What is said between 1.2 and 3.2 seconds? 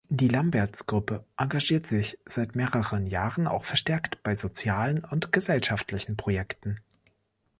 engagiert sich seit mehreren